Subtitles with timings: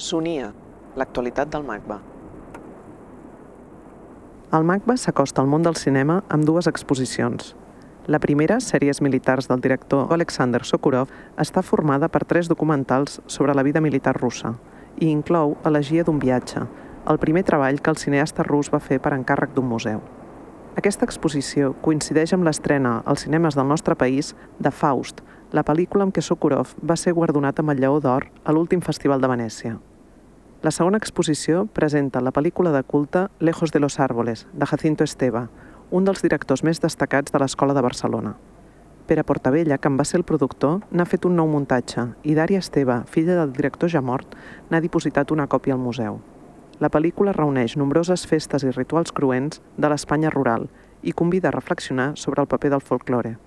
[0.00, 0.54] Sonia,
[0.96, 1.98] l'actualitat del MACBA.
[4.56, 7.52] El MACBA s'acosta al món del cinema amb dues exposicions.
[8.08, 13.62] La primera, Sèries militars del director Alexander Sokurov, està formada per tres documentals sobre la
[13.62, 14.54] vida militar russa
[14.96, 16.64] i inclou Elegia d'un viatge,
[17.06, 20.00] el primer treball que el cineasta rus va fer per encàrrec d'un museu.
[20.80, 25.20] Aquesta exposició coincideix amb l'estrena als cinemes del nostre país de Faust,
[25.52, 29.20] la pel·lícula amb què Sokurov va ser guardonat amb el Lleó d'Or a l'últim Festival
[29.20, 29.76] de Venècia.
[30.62, 35.46] La segona exposició presenta la pel·lícula de culte Lejos de los Árboles, de Jacinto Esteve,
[35.90, 38.34] un dels directors més destacats de l'Escola de Barcelona.
[39.08, 42.60] Pere Portabella, que en va ser el productor, n'ha fet un nou muntatge i Dària
[42.60, 44.36] Esteve, filla del director ja mort,
[44.68, 46.20] n'ha dipositat una còpia al museu.
[46.78, 50.68] La pel·lícula reuneix nombroses festes i rituals cruents de l'Espanya rural
[51.00, 53.38] i convida a reflexionar sobre el paper del folklore.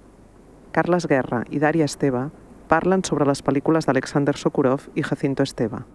[0.74, 2.32] Carles Guerra i Daria Esteve
[2.68, 5.86] parlen sobre les pel·lícules d'Alexander Sokurov i Jacinto Esteve.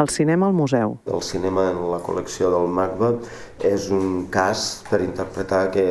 [0.00, 0.94] El cinema al museu.
[1.12, 3.08] El cinema en la col·lecció del MACBA
[3.68, 5.84] és un cas per interpretar que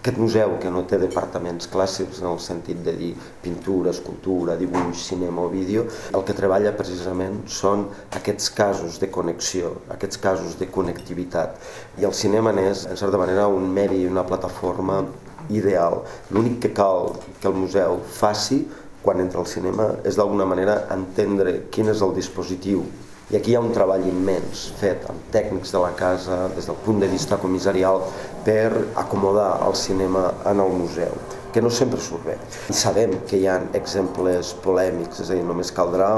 [0.00, 3.12] aquest museu, que no té departaments clàssics en el sentit de dir
[3.44, 7.86] pintura, escultura, dibuix, cinema o vídeo, el que treballa precisament són
[8.18, 11.54] aquests casos de connexió, aquests casos de connectivitat.
[12.02, 15.04] I el cinema n'és, en certa manera, un medi i una plataforma
[15.46, 16.00] ideal.
[16.34, 18.64] L'únic que cal que el museu faci
[19.04, 22.82] quan entra al cinema és d'alguna manera entendre quin és el dispositiu
[23.30, 26.76] i aquí hi ha un treball immens fet amb tècnics de la casa des del
[26.84, 28.02] punt de vista comissarial
[28.44, 28.68] per
[29.00, 31.16] acomodar el cinema en el museu
[31.54, 32.34] que no sempre surt bé.
[32.66, 36.08] I sabem que hi ha exemples polèmics, és a dir, només caldrà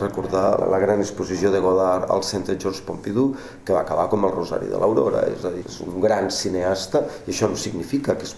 [0.00, 3.30] recordar la gran exposició de Godard al Centre Georges Pompidou,
[3.62, 7.04] que va acabar com el Rosari de l'Aurora, és a dir, és un gran cineasta,
[7.22, 8.34] i això no significa que es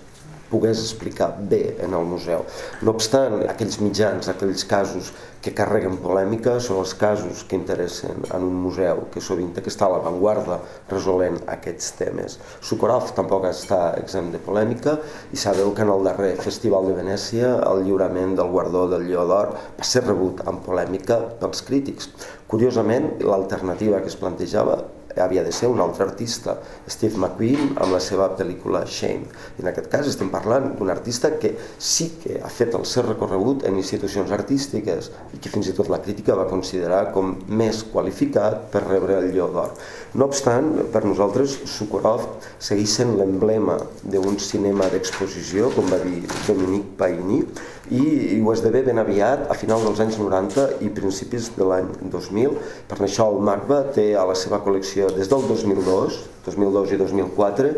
[0.53, 2.45] pogués explicar bé en el museu.
[2.85, 8.45] No obstant, aquells mitjans, aquells casos que carreguen polèmica són els casos que interessen en
[8.47, 10.61] un museu que sovint que està a l'avantguarda
[10.93, 12.39] resolent aquests temes.
[12.63, 14.99] Sukorov tampoc està exempt de polèmica
[15.35, 19.27] i sabeu que en el darrer Festival de Venècia el lliurament del guardó del Lleó
[19.27, 22.13] d'Or va ser rebut amb polèmica pels crítics.
[22.47, 24.79] Curiosament, l'alternativa que es plantejava
[25.21, 26.57] havia de ser un altre artista,
[26.89, 29.29] Steve McQueen, amb la seva pel·lícula Shame.
[29.59, 33.07] I en aquest cas estem parlant d'un artista que sí que ha fet el seu
[33.07, 37.83] recorregut en institucions artístiques i que fins i tot la crítica va considerar com més
[37.93, 39.77] qualificat per rebre el Lleó d'Or.
[40.15, 42.27] No obstant, per nosaltres, Sukorov
[42.63, 47.43] segueix sent l'emblema d'un cinema d'exposició, com va dir Dominique Paini,
[47.91, 52.55] i, ho esdevé ben aviat, a final dels anys 90 i principis de l'any 2000.
[52.89, 57.73] Per això el MACBA té a la seva col·lecció des del 2002, 2002 i 2004,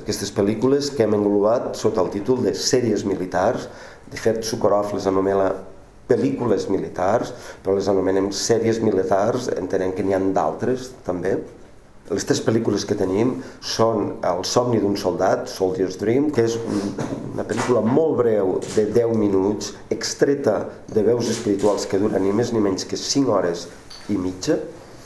[0.00, 3.68] aquestes pel·lícules que hem englobat sota el títol de sèries militars.
[4.10, 5.52] De fet, Sukorov les anomena
[6.10, 11.36] pel·lícules militars, però les anomenem sèries militars, entenem que n'hi han d'altres també.
[12.10, 17.44] Les tres pel·lícules que tenim són El somni d'un soldat, Soldier's Dream, que és una
[17.46, 20.56] pel·lícula molt breu de 10 minuts, extreta
[20.90, 23.68] de veus espirituals que duren ni més ni menys que 5 hores
[24.10, 24.58] i mitja,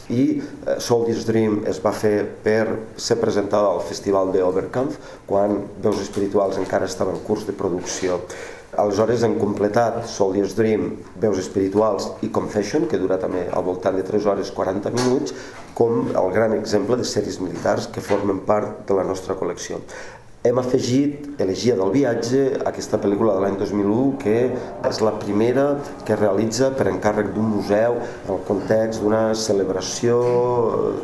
[0.08, 2.64] i eh, Soldier's Dream es va fer per
[2.96, 4.98] ser presentada al Festival de Oberkampf
[5.28, 8.20] quan Veus Espirituals encara estava en curs de producció.
[8.74, 10.88] Aleshores hem completat Soldier's Dream,
[11.22, 15.34] Veus Espirituals i Confession, que dura també al voltant de 3 hores 40 minuts,
[15.78, 19.78] com el gran exemple de sèries militars que formen part de la nostra col·lecció.
[20.44, 24.34] Hem afegit Elegia del viatge, aquesta pel·lícula de l'any 2001, que
[24.90, 25.62] és la primera
[26.04, 30.18] que realitza per encàrrec d'un museu en el context d'una celebració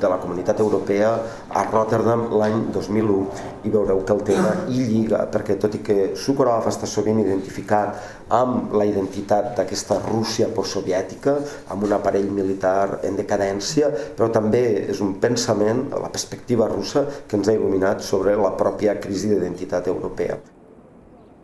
[0.03, 1.15] de la comunitat europea
[1.51, 3.25] a Rotterdam l'any 2001.
[3.67, 8.31] I veureu que el tema hi lliga, perquè tot i que Sukorov està sovint identificat
[8.37, 11.37] amb la identitat d'aquesta Rússia postsoviètica,
[11.75, 14.63] amb un aparell militar en decadència, però també
[14.95, 19.91] és un pensament, la perspectiva russa, que ens ha il·luminat sobre la pròpia crisi d'identitat
[19.91, 20.39] europea.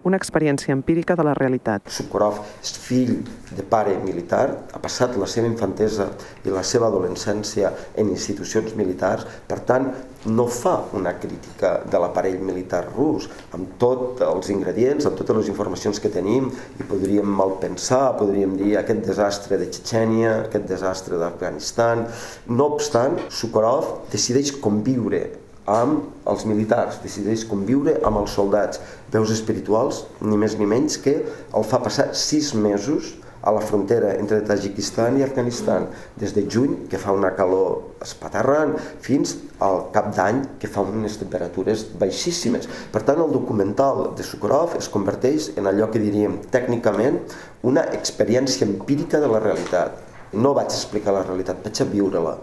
[0.07, 1.89] Una experiència empírica de la realitat.
[1.91, 3.17] Sukhorov és fill
[3.57, 6.07] de pare militar, ha passat la seva infantesa
[6.47, 9.89] i la seva adolescència en institucions militars, per tant,
[10.27, 13.27] no fa una crítica de l'aparell militar rus,
[13.57, 18.55] amb tots els ingredients, amb totes les informacions que tenim, i podríem mal pensar, podríem
[18.61, 22.07] dir aquest desastre de Txetxènia, aquest desastre d'Afganistan.
[22.51, 25.25] No obstant, Sukhorov decideix conviure
[25.67, 28.81] amb els militars, decideix conviure amb els soldats.
[29.13, 33.15] Veus espirituals, ni més ni menys que el fa passar sis mesos
[33.47, 35.87] a la frontera entre Tajikistan i Afganistan,
[36.19, 38.75] des de juny, que fa una calor espaterrant,
[39.05, 42.67] fins al cap d'any, que fa unes temperatures baixíssimes.
[42.91, 47.23] Per tant, el documental de Sukorov es converteix en allò que diríem tècnicament
[47.63, 50.03] una experiència empírica de la realitat.
[50.35, 52.37] No vaig explicar la realitat, vaig a viure-la.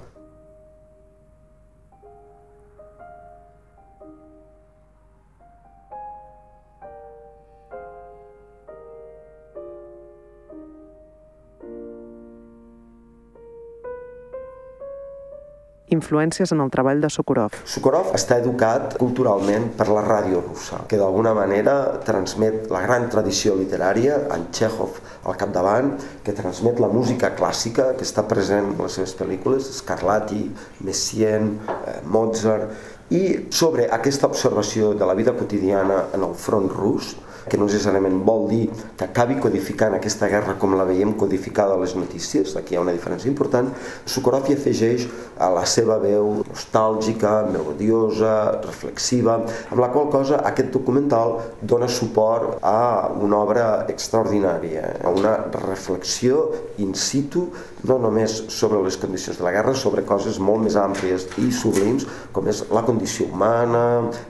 [16.04, 17.56] Influències en el treball de Sokurov.
[17.64, 23.56] Sokurov està educat culturalment per la ràdio russa, que d'alguna manera transmet la gran tradició
[23.60, 29.00] literària, en Chekhov al capdavant, que transmet la música clàssica que està present en les
[29.00, 30.44] seves pel·lícules, Scarlatti,
[30.84, 31.54] Messiaen,
[31.88, 32.76] eh, Mozart,
[33.14, 37.16] i sobre aquesta observació de la vida quotidiana en el front rus,
[37.50, 38.64] que no necessàriament vol dir
[38.98, 42.84] que acabi codificant aquesta guerra com la veiem codificada a les notícies, aquí hi ha
[42.86, 43.72] una diferència important,
[44.06, 45.08] Sukorov hi afegeix
[45.38, 48.34] a la seva veu nostàlgica, melodiosa,
[48.66, 55.36] reflexiva, amb la qual cosa aquest documental dona suport a una obra extraordinària, a una
[55.54, 56.48] reflexió
[56.84, 57.48] in situ,
[57.88, 62.08] no només sobre les condicions de la guerra, sobre coses molt més àmplies i sublims,
[62.36, 63.84] com és la condició humana,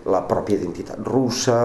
[0.10, 1.60] la pròpia identitat russa,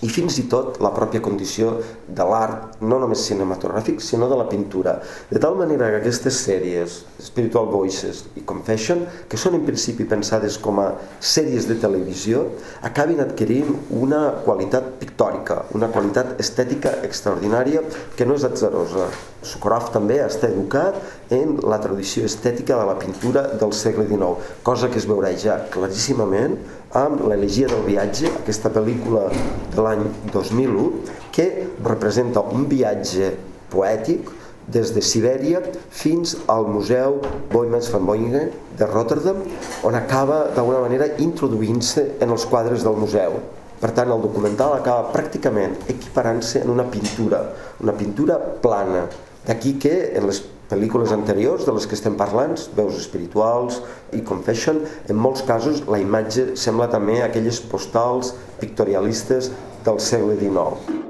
[0.00, 1.74] i fins i tot la pròpia condició
[2.08, 4.96] de l'art, no només cinematogràfic, sinó de la pintura.
[5.30, 10.56] De tal manera que aquestes sèries, Spiritual Voices i Confession, que són en principi pensades
[10.62, 10.88] com a
[11.20, 12.46] sèries de televisió,
[12.86, 17.84] acabin adquirint una qualitat pictòrica, una qualitat estètica extraordinària
[18.16, 19.10] que no és atzerosa.
[19.44, 20.96] Sukorov també està educat
[21.32, 25.56] en la tradició estètica de la pintura del segle XIX, cosa que es veurà ja
[25.72, 26.58] claríssimament
[26.96, 29.28] amb l'Elegia del viatge, aquesta pel·lícula
[29.74, 30.02] de l'any
[30.32, 30.88] 2001,
[31.30, 31.46] que
[31.86, 33.30] representa un viatge
[33.70, 34.26] poètic
[34.70, 35.60] des de Sibèria
[35.90, 37.20] fins al Museu
[37.52, 39.38] Boymans van Boingen de Rotterdam,
[39.86, 43.38] on acaba d'alguna manera introduint-se en els quadres del museu.
[43.80, 47.40] Per tant, el documental acaba pràcticament equiparant-se en una pintura,
[47.80, 49.06] una pintura plana.
[49.46, 53.80] D'aquí que en les pel·lícules anteriors de les que estem parlant, veus espirituals
[54.16, 59.50] i confession, en molts casos la imatge sembla també aquelles postals pictorialistes
[59.86, 61.00] del segle XIX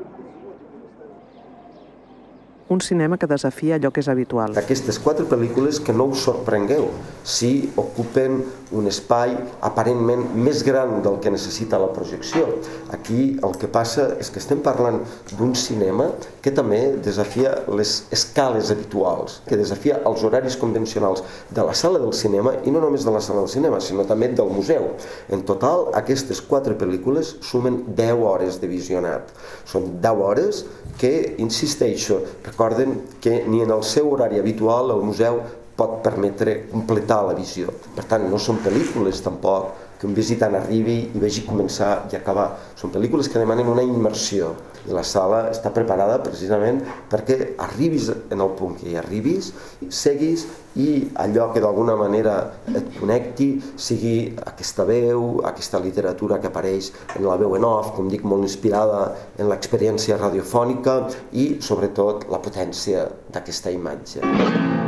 [2.70, 4.54] un cinema que desafia allò que és habitual.
[4.54, 6.86] Aquestes quatre pel·lícules que no us sorprengueu
[7.24, 8.40] si ocupen
[8.70, 9.32] un espai
[9.66, 12.46] aparentment més gran del que necessita la projecció.
[12.94, 15.00] Aquí el que passa és que estem parlant
[15.32, 16.10] d'un cinema
[16.42, 22.14] que també desafia les escales habituals, que desafia els horaris convencionals de la sala del
[22.14, 24.92] cinema i no només de la sala del cinema, sinó també del museu.
[25.34, 29.34] En total, aquestes quatre pel·lícules sumen 10 hores de visionat.
[29.66, 30.64] Són 10 hores
[31.00, 35.40] que, insisteixo, recorden que ni en el seu horari habitual el museu
[35.80, 37.72] pot permetre completar la visió.
[37.96, 42.48] Per tant, no són pel·lícules tampoc que un visitant arribi i vegi començar i acabar.
[42.80, 44.54] Són pel·lícules que demanen una immersió
[44.88, 46.80] i la sala està preparada precisament
[47.12, 49.52] perquè arribis en el punt que hi arribis,
[49.92, 50.46] seguis
[50.80, 50.88] i
[51.20, 52.36] allò que d'alguna manera
[52.72, 58.08] et connecti sigui aquesta veu, aquesta literatura que apareix en la veu en off, com
[58.08, 59.02] dic, molt inspirada
[59.36, 61.00] en l'experiència radiofònica
[61.32, 64.79] i sobretot la potència d'aquesta imatge.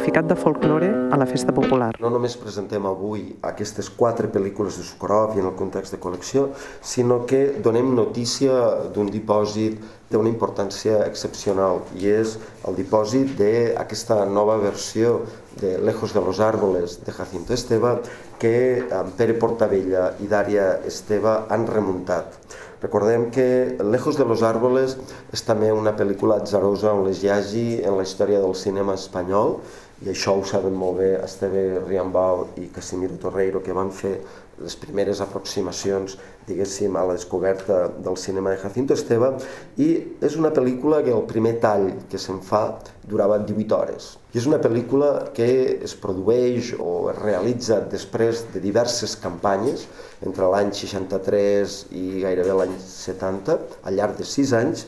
[0.00, 1.92] Significat de folklore a la festa popular.
[2.00, 6.46] No només presentem avui aquestes quatre pel·lícules de Sukorov i en el context de col·lecció,
[6.80, 9.76] sinó que donem notícia d'un dipòsit
[10.10, 15.20] d'una importància excepcional i és el dipòsit d'aquesta nova versió
[15.60, 17.98] de Lejos de los Árboles de Jacinto Esteve
[18.40, 22.38] que en Pere Portavella i Dària Esteve han remuntat.
[22.80, 24.96] Recordem que Lejos de los Árboles
[25.36, 29.58] és també una pel·lícula atzarosa on les hi hagi en la història del cinema espanyol
[30.00, 34.14] i això ho saben molt bé Esteve Riambau i Casimiro Torreiro que van fer
[34.60, 36.16] les primeres aproximacions
[36.48, 39.32] diguéssim a la descoberta del cinema de Jacinto Esteve
[39.80, 39.90] i
[40.24, 42.62] és una pel·lícula que el primer tall que se'n fa
[43.10, 44.10] durava 18 hores.
[44.34, 45.48] I és una pel·lícula que
[45.82, 49.86] es produeix o es realitza després de diverses campanyes
[50.26, 54.86] entre l'any 63 i gairebé l'any 70 al llarg de 6 anys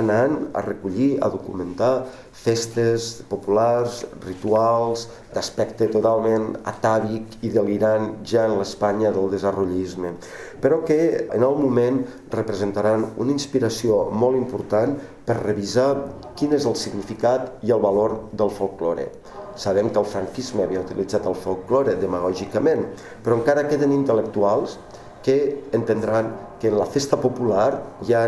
[0.00, 2.06] anant a recollir, a documentar
[2.44, 10.14] festes populars, rituals, d'aspecte totalment atàvic i delirant ja en l'Espanya del desenvolupisme,
[10.60, 10.98] però que
[11.30, 12.02] en el moment
[12.34, 15.90] representaran una inspiració molt important per revisar
[16.36, 19.08] quin és el significat i el valor del folklore.
[19.56, 22.88] sabem que el franquisme havia utilitzat el folklore demagògicament,
[23.22, 24.78] però encara queden intel·lectuals
[25.22, 25.36] que
[25.72, 28.24] entendran que en la festa popular hi ha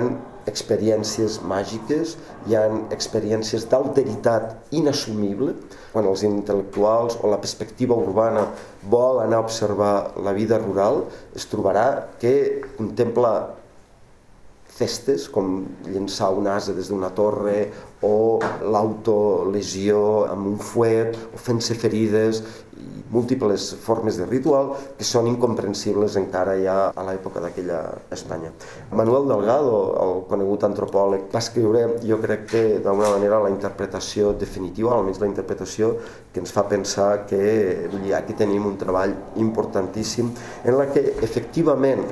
[0.46, 5.54] experiències màgiques, hi ha experiències d'alteritat inassumible,
[5.92, 8.46] quan els intel·lectuals o la perspectiva urbana
[8.90, 11.86] vol anar a observar la vida rural, es trobarà
[12.22, 12.34] que
[12.78, 13.32] contempla
[14.76, 17.70] festes com llençar un asa des d'una torre
[18.04, 22.42] o l'autolesió amb un fuet o fent-se ferides
[22.76, 27.78] i múltiples formes de ritual que són incomprensibles encara ja a l'època d'aquella
[28.12, 28.50] Espanya.
[28.92, 34.92] Manuel Delgado, el conegut antropòleg, va escriure, jo crec que d'alguna manera la interpretació definitiva,
[34.92, 35.94] almenys la interpretació
[36.34, 42.04] que ens fa pensar que aquí tenim un treball importantíssim en la que efectivament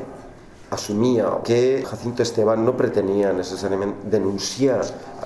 [0.75, 4.81] assumia que Jacinto Esteban no pretenia necessàriament denunciar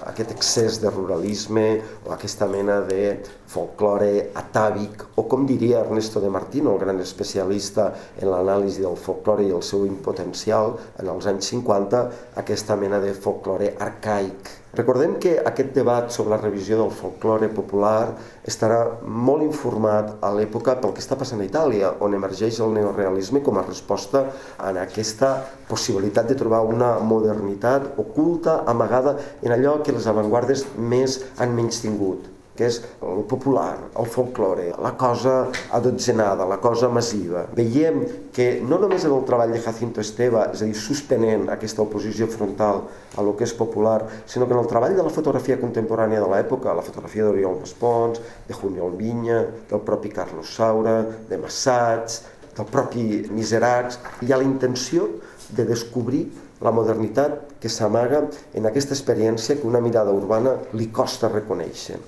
[0.08, 1.66] aquest excés de ruralisme
[2.06, 7.90] o aquesta mena de folklore atàvic, o com diria Ernesto de Martino, el gran especialista
[8.20, 12.04] en l'anàlisi del folklore i el seu impotencial en els anys 50,
[12.44, 14.54] aquesta mena de folklore arcaic.
[14.76, 18.10] Recordem que aquest debat sobre la revisió del folklore popular
[18.44, 23.40] estarà molt informat a l'època pel que està passant a Itàlia, on emergeix el neorealisme
[23.40, 24.26] com a resposta
[24.58, 25.34] a aquesta
[25.70, 31.80] possibilitat de trobar una modernitat oculta, amagada en allò que les avantguardes més han menys
[31.80, 32.28] tingut
[32.58, 35.36] que és el popular, el folklore, la cosa
[35.78, 37.44] adotzenada, la cosa massiva.
[37.54, 38.00] Veiem
[38.34, 42.26] que no només en el treball de Jacinto Esteve, és a dir, suspenent aquesta oposició
[42.32, 42.82] frontal
[43.14, 46.32] a lo que és popular, sinó que en el treball de la fotografia contemporània de
[46.32, 50.98] l'època, la fotografia d'Oriol Maspons, de Juniol Vinya, del propi Carlos Saura,
[51.30, 52.24] de Massats,
[52.58, 55.06] del propi Miserats, hi ha la intenció
[55.54, 56.26] de descobrir
[56.64, 58.24] la modernitat que s'amaga
[58.54, 61.98] en aquesta experiència que una mirada urbana li costa reconèixer.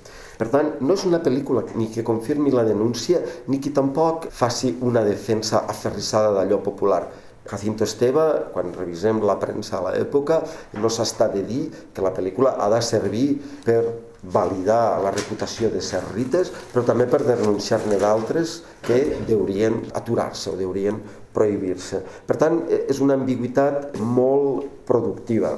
[0.41, 4.75] Per tant, no és una pel·lícula ni que confirmi la denúncia ni que tampoc faci
[4.81, 7.03] una defensa aferrissada d'allò popular.
[7.51, 10.39] Jacinto Esteve, quan revisem la premsa a l'època,
[10.77, 13.27] no s'està de dir que la pel·lícula ha de servir
[13.65, 13.81] per
[14.21, 20.59] validar la reputació de ser rites, però també per denunciar-ne d'altres que deurien aturar-se o
[20.59, 21.01] deurien
[21.33, 22.01] prohibir-se.
[22.27, 25.55] Per tant, és una ambigüitat molt productiva.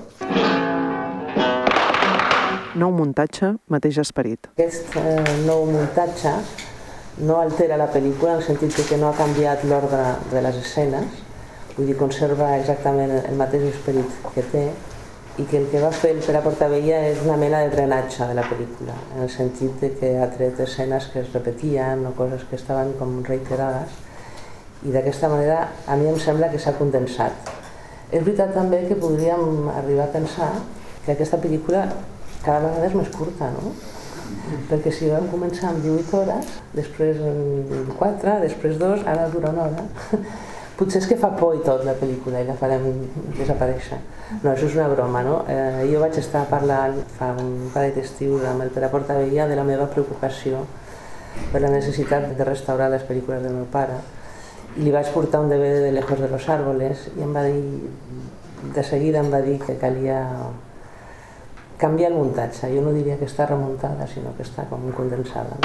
[2.73, 4.49] Nou muntatge, mateix esperit.
[4.55, 6.31] Aquest eh, nou muntatge
[7.21, 10.01] no altera la pel·lícula en el sentit que no ha canviat l'ordre
[10.31, 11.21] de les escenes,
[11.75, 14.63] vull dir, conserva exactament el mateix esperit que té
[15.37, 18.37] i que el que va fer el Pere Portavella és una mena de drenatge de
[18.37, 22.45] la pel·lícula, en el sentit de que ha tret escenes que es repetien o coses
[22.49, 23.93] que estaven com reiterades
[24.83, 27.51] i d'aquesta manera a mi em sembla que s'ha condensat.
[28.11, 30.51] És veritat també que podríem arribar a pensar
[31.05, 31.87] que aquesta pel·lícula
[32.43, 33.73] cada vegada és més curta, no?
[34.69, 37.19] perquè si vam començar amb 18 hores, després
[37.99, 39.85] 4, després 2, ara dura una hora,
[40.77, 42.85] potser és que fa por i tot la pel·lícula i la farem
[43.37, 43.99] desaparèixer.
[44.41, 45.37] No, això és una broma, no?
[45.51, 49.67] Eh, jo vaig estar parlant fa un parell d'estius amb el Pere Portavella de la
[49.67, 50.65] meva preocupació
[51.51, 54.01] per la necessitat de restaurar les pel·lícules del meu pare
[54.77, 57.89] i li vaig portar un DVD de Lejos de los Árboles i em va dir,
[58.73, 60.21] de seguida em va dir que calia
[61.77, 62.71] canviar el muntatge.
[62.73, 65.59] Jo no diria que està remuntada, sinó que està com condensada.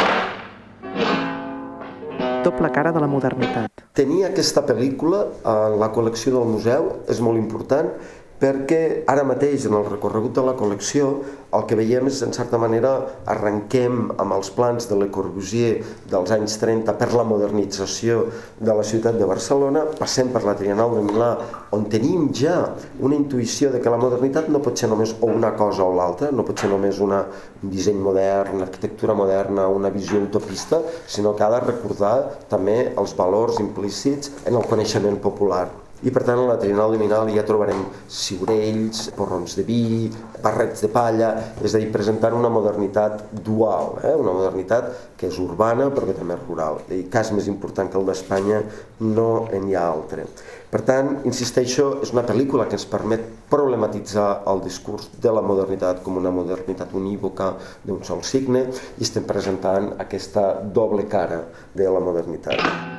[2.45, 3.83] Doble cara de la modernitat.
[3.99, 7.91] Tenir aquesta pel·lícula en la col·lecció del museu és molt important
[8.38, 11.09] perquè ara mateix en el recorregut de la col·lecció
[11.57, 12.90] el que veiem és, en certa manera,
[13.33, 15.78] arrenquem amb els plans de Le Corbusier
[16.11, 18.26] dels anys 30 per la modernització
[18.61, 21.30] de la ciutat de Barcelona, passem per la Trienal de Milà,
[21.73, 22.59] on tenim ja
[23.00, 26.30] una intuïció de que la modernitat no pot ser només o una cosa o l'altra,
[26.30, 27.25] no pot ser només una,
[27.62, 32.14] un disseny modern, una arquitectura moderna, una visió utopista, sinó que ha de recordar
[32.52, 35.88] també els valors implícits en el coneixement popular.
[36.07, 40.07] I per tant a la Trienal Liminal ja trobarem ciurells, porrons de vi,
[40.45, 44.14] barrets de palla, és a dir, presentant una modernitat dual, eh?
[44.14, 46.78] una modernitat que és urbana però que també és rural.
[46.95, 48.61] I cas més important que el d'Espanya
[49.02, 50.28] no en hi ha altre.
[50.71, 56.05] Per tant, insisteixo, és una pel·lícula que ens permet problematitzar el discurs de la modernitat
[56.05, 57.55] com una modernitat unívoca
[57.88, 61.43] d'un sol signe i estem presentant aquesta doble cara
[61.75, 62.98] de la modernitat.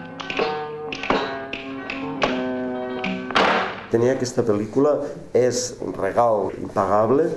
[3.92, 4.96] Tenir aquesta pel·lícula
[5.36, 7.30] és un regal impagable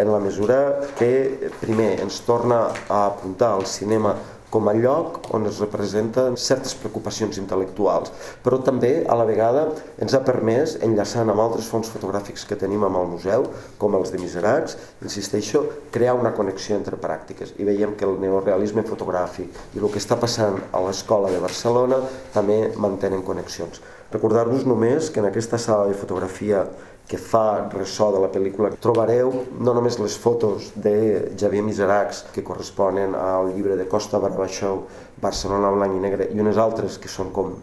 [0.00, 0.58] en la mesura
[0.98, 4.14] que, primer, ens torna a apuntar al cinema
[4.50, 8.10] com a lloc on es representen certes preocupacions intel·lectuals,
[8.44, 9.68] però també a la vegada
[10.02, 13.46] ens ha permès, enllaçant amb altres fons fotogràfics que tenim amb el museu,
[13.78, 14.76] com els de Miseracs,
[15.06, 15.64] insisteixo,
[15.94, 20.18] crear una connexió entre pràctiques i veiem que el neorealisme fotogràfic i el que està
[20.20, 22.02] passant a l'escola de Barcelona
[22.34, 23.80] també mantenen connexions.
[24.10, 26.64] Recordar-vos només que en aquesta sala de fotografia
[27.10, 28.70] que fa ressò de la pel·lícula.
[28.78, 30.94] Trobareu no només les fotos de
[31.40, 34.84] Javier Miseracs, que corresponen al llibre de Costa Barbaixou,
[35.20, 37.56] Barcelona blanc i negre, i unes altres que són com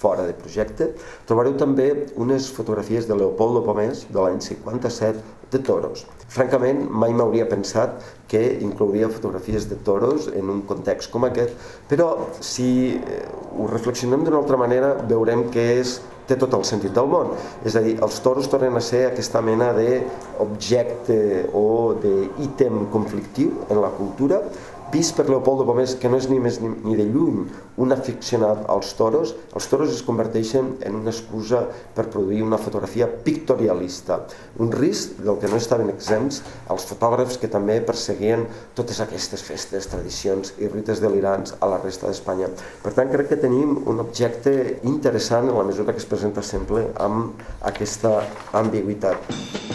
[0.00, 0.90] fora de projecte.
[1.28, 6.04] Trobareu també unes fotografies de Leopoldo Pomés, de l'any 57, de toros.
[6.30, 11.54] Francament, mai m'hauria pensat que inclouria fotografies de toros en un context com aquest,
[11.90, 13.24] però si eh,
[13.58, 15.98] ho reflexionem d'una altra manera veurem que és
[16.30, 17.34] té tot el sentit del món.
[17.66, 21.18] És a dir, els toros tornen a ser aquesta mena d'objecte
[21.58, 21.66] o
[22.00, 24.40] d'ítem conflictiu en la cultura,
[24.90, 27.44] vist per Leopoldo Pomés, que no és ni més ni de lluny
[27.80, 31.62] un aficionat als toros, els toros es converteixen en una excusa
[31.94, 34.20] per produir una fotografia pictorialista.
[34.58, 36.42] Un risc del que no estaven exempts
[36.72, 38.46] els fotògrafs que també perseguien
[38.78, 42.50] totes aquestes festes, tradicions i rites delirants a la resta d'Espanya.
[42.82, 46.88] Per tant, crec que tenim un objecte interessant en la mesura que es presenta sempre
[46.98, 48.18] amb aquesta
[48.58, 49.69] ambigüitat.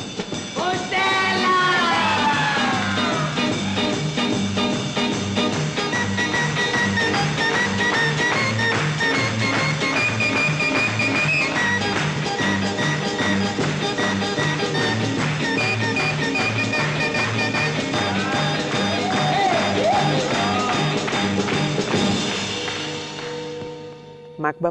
[24.46, 24.70] Macba